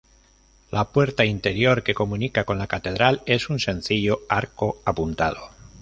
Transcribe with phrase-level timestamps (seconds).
[0.71, 5.51] La puerta interior que comunica con la Catedral es un sencillo arco apuntado.